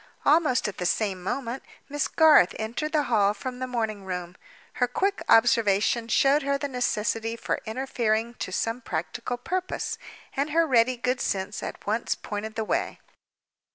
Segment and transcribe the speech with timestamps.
[0.25, 4.35] Almost at the same moment Miss Garth entered the hall from the morning room.
[4.81, 9.99] Her quick observation showed her the necessity for interfering to some practical purpose;
[10.35, 12.99] and her ready good sense at once pointed the way.